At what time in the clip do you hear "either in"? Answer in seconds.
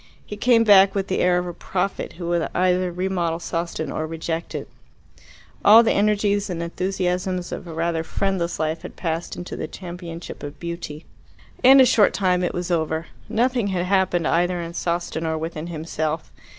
14.27-14.73